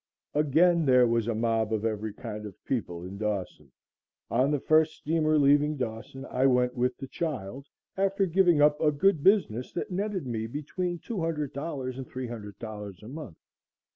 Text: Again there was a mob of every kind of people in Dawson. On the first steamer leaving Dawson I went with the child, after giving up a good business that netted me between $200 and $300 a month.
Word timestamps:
Again 0.33 0.83
there 0.83 1.05
was 1.05 1.27
a 1.27 1.35
mob 1.35 1.71
of 1.71 1.85
every 1.85 2.11
kind 2.11 2.47
of 2.47 2.65
people 2.65 3.03
in 3.03 3.19
Dawson. 3.19 3.71
On 4.31 4.49
the 4.49 4.59
first 4.59 4.95
steamer 4.95 5.37
leaving 5.37 5.77
Dawson 5.77 6.25
I 6.25 6.47
went 6.47 6.73
with 6.75 6.97
the 6.97 7.05
child, 7.07 7.67
after 7.95 8.25
giving 8.25 8.63
up 8.63 8.81
a 8.81 8.91
good 8.91 9.23
business 9.23 9.71
that 9.73 9.91
netted 9.91 10.25
me 10.25 10.47
between 10.47 10.97
$200 10.97 11.49
and 11.97 12.09
$300 12.11 13.03
a 13.03 13.07
month. 13.09 13.37